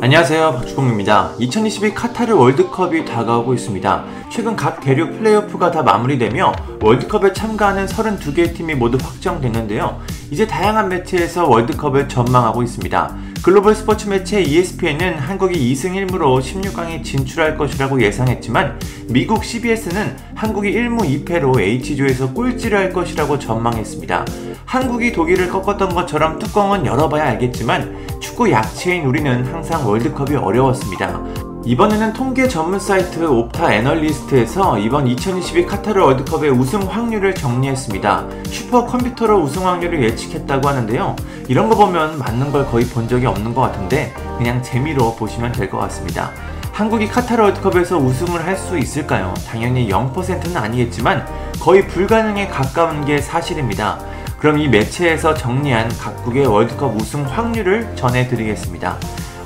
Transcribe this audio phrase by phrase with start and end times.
[0.00, 1.32] 안녕하세요 박주공입니다.
[1.40, 4.04] 2022 카타르 월드컵이 다가오고 있습니다.
[4.30, 10.00] 최근 각 대륙 플레이오프가 다 마무리되며 월드컵에 참가하는 32개의 팀이 모두 확정됐는데요.
[10.30, 13.16] 이제 다양한 매체에서 월드컵을 전망하고 있습니다.
[13.42, 18.80] 글로벌 스포츠 매체 ESPN은 한국이 2승 1무로 16강에 진출할 것이라고 예상했지만
[19.10, 24.24] 미국 CBS는 한국이 1무 2패로 H조에서 꼴찌를 할 것이라고 전망했습니다.
[24.64, 31.47] 한국이 독일을 꺾었던 것처럼 뚜껑은 열어봐야 알겠지만 축구 약체인 우리는 항상 월드컵이 어려웠습니다.
[31.64, 38.24] 이번에는 통계 전문 사이트 옵타 애널리스트에서 이번 2022 카타르 월드컵의 우승 확률을 정리했습니다.
[38.46, 41.14] 슈퍼 컴퓨터로 우승 확률을 예측했다고 하는데요.
[41.48, 45.68] 이런 거 보면 맞는 걸 거의 본 적이 없는 것 같은데 그냥 재미로 보시면 될
[45.68, 46.30] 것 같습니다.
[46.72, 49.34] 한국이 카타르 월드컵에서 우승을 할 수 있을까요?
[49.46, 51.26] 당연히 0%는 아니겠지만
[51.60, 53.98] 거의 불가능에 가까운 게 사실입니다.
[54.38, 58.96] 그럼 이 매체에서 정리한 각국의 월드컵 우승 확률을 전해드리겠습니다.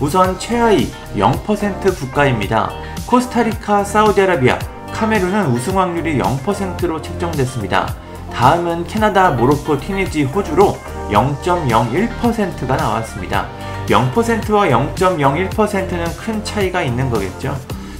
[0.00, 2.70] 우선 최하위 0% 국가입니다.
[3.06, 4.58] 코스타리카, 사우디아라비아,
[4.94, 7.94] 카메룬은 우승 확률이 0%로 책정됐습니다.
[8.32, 10.78] 다음은 캐나다, 모로코, 튀니지, 호주로
[11.10, 13.46] 0.01%가 나왔습니다.
[13.88, 17.54] 0%와 0.01%는 큰 차이가 있는 거겠죠.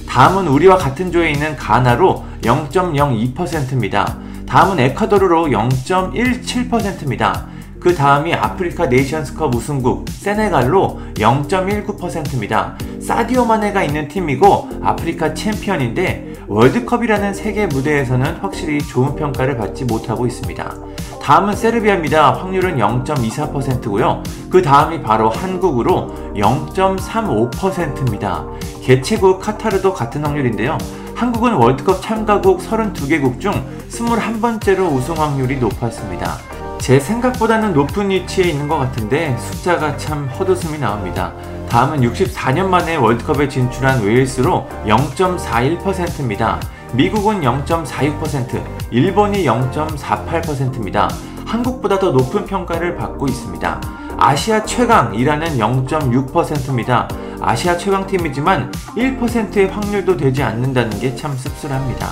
[0.07, 4.17] 다음은 우리와 같은 조에 있는 가나로 0.02%입니다.
[4.47, 7.50] 다음은 에콰도르로 0.17%입니다.
[7.81, 12.77] 그 다음이 아프리카 네이션스컵 우승국 세네갈로 0.19%입니다.
[13.01, 20.75] 사디오 마네가 있는 팀이고 아프리카 챔피언인데 월드컵이라는 세계 무대에서는 확실히 좋은 평가를 받지 못하고 있습니다.
[21.23, 22.35] 다음은 세르비아입니다.
[22.35, 24.21] 확률은 0.24%고요.
[24.51, 28.45] 그 다음이 바로 한국으로 0.35%입니다.
[28.83, 30.77] 개최국 카타르도 같은 확률인데요.
[31.15, 33.53] 한국은 월드컵 참가국 32개국 중
[33.89, 36.60] 21번째로 우승 확률이 높았습니다.
[36.81, 41.31] 제 생각보다는 높은 위치에 있는 것 같은데 숫자가 참 헛웃음이 나옵니다.
[41.69, 46.59] 다음은 64년 만에 월드컵에 진출한 웨일스로 0.41%입니다.
[46.93, 51.07] 미국은 0.46%, 일본이 0.48%입니다.
[51.45, 53.79] 한국보다 더 높은 평가를 받고 있습니다.
[54.17, 57.07] 아시아 최강이라는 0.6%입니다.
[57.39, 62.09] 아시아 최강팀이지만 1%의 확률도 되지 않는다는 게 참 씁쓸합니다.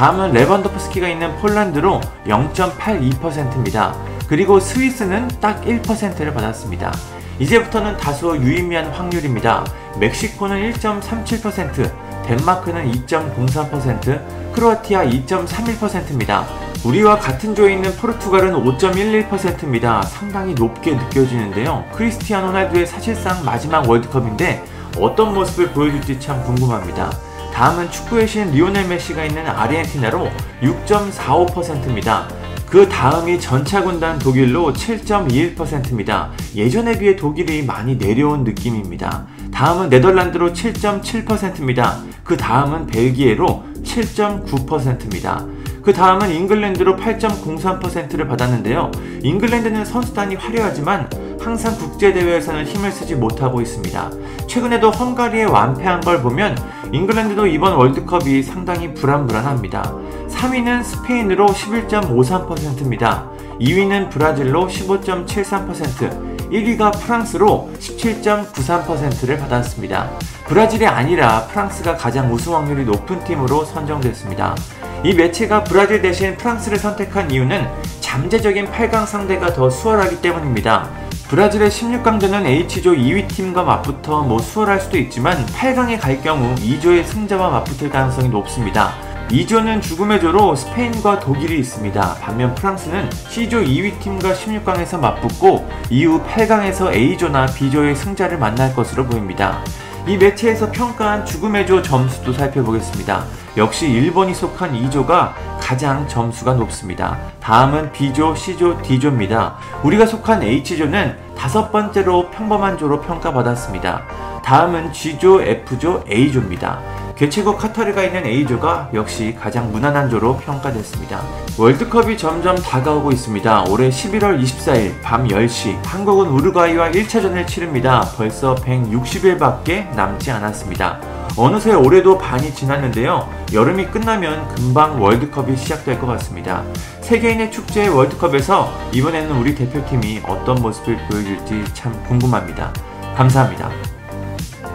[0.00, 3.94] 다음은 레반도프스키가 있는 폴란드로 0.82%입니다.
[4.28, 6.90] 그리고 스위스는 딱 1%를 받았습니다.
[7.38, 9.62] 이제부터는 다소 유의미한 확률입니다.
[9.98, 11.92] 멕시코는 1.37%,
[12.24, 16.46] 덴마크는 2.03%, 크로아티아 2.31%입니다.
[16.82, 20.00] 우리와 같은 조에 있는 포르투갈은 5.11%입니다.
[20.00, 21.84] 상당히 높게 느껴지는데요.
[21.92, 24.64] 크리스티아노 호날두의 사실상 마지막 월드컵인데
[24.98, 27.29] 어떤 모습을 보여줄지 참 궁금합니다.
[27.60, 30.30] 다음은 축구의 신 리오넬 메시가 있는 아르헨티나로
[30.62, 32.26] 6.45%입니다.
[32.70, 36.30] 그 다음이 전차군단 독일로 7.21%입니다.
[36.54, 39.26] 예전에 비해 독일이 많이 내려온 느낌입니다.
[39.52, 41.98] 다음은 네덜란드로 7.7%입니다.
[42.24, 45.44] 그 다음은 벨기에로 7.9%입니다.
[45.82, 48.90] 그 다음은 잉글랜드로 8.03%를 받았는데요.
[49.22, 54.10] 잉글랜드는 선수단이 화려하지만 항상 국제대회에서는 힘을 쓰지 못하고 있습니다.
[54.46, 56.56] 최근에도 헝가리에 완패한 걸 보면
[56.92, 59.94] 잉글랜드도 이번 월드컵이 상당히 불안불안합니다.
[60.28, 63.30] 3위는 스페인으로 11.53%입니다.
[63.60, 70.10] 2위는 브라질로 15.73%, 1위가 프랑스로 17.93%를 받았습니다.
[70.46, 74.56] 브라질이 아니라 프랑스가 가장 우승 확률이 높은 팀으로 선정됐습니다.
[75.04, 77.66] 이 매체가 브라질 대신 프랑스를 선택한 이유는
[78.00, 80.90] 잠재적인 8강 상대가 더 수월하기 때문입니다.
[81.30, 87.50] 브라질의 16강전은 H조 2위 팀과 맞붙어 뭐 수월할 수도 있지만 8강에 갈 경우 2조의 승자와
[87.50, 88.94] 맞붙을 가능성이 높습니다.
[89.28, 92.16] 2조는 죽음의 조로 스페인과 독일이 있습니다.
[92.20, 99.62] 반면 프랑스는 C조 2위 팀과 16강에서 맞붙고 이후 8강에서 A조나 B조의 승자를 만날 것으로 보입니다.
[100.08, 103.24] 이 매체에서 평가한 죽음의 조 점수도 살펴보겠습니다.
[103.56, 107.16] 역시 일본이 속한 2조가 가장 점수가 높습니다.
[107.38, 109.54] 다음은 B조, C조, D조입니다.
[109.84, 114.02] 우리가 속한 H조는 다섯 번째로 평범한 조로 평가받았습니다.
[114.44, 116.80] 다음은 G조, F조, A조입니다.
[117.14, 121.22] 개최국 카타르가 있는 A조가 역시 가장 무난한 조로 평가됐습니다.
[121.56, 123.66] 월드컵이 점점 다가오고 있습니다.
[123.68, 128.10] 올해 11월 24일 밤 10시 한국은 우루과이와 1차전을 치릅니다.
[128.16, 131.19] 벌써 160일밖에 남지 않았습니다.
[131.36, 133.28] 어느새 올해도 반이 지났는데요.
[133.52, 136.64] 여름이 끝나면 금방 월드컵이 시작될 것 같습니다.
[137.00, 142.72] 세계인의 축제 월드컵에서 이번에는 우리 대표팀이 어떤 모습을 보여줄지 참 궁금합니다.
[143.16, 143.70] 감사합니다.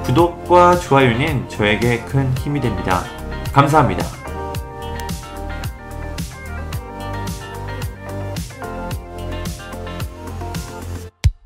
[0.04, 3.04] 구독과 좋아요는 저에게 큰 힘이 됩니다.
[3.52, 4.25] 감사합니다.